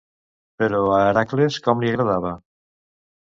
Però 0.61 0.79
a 0.93 1.01
Hèracles 1.09 1.59
com 1.67 1.83
li 1.85 1.91
agradava? 1.91 2.35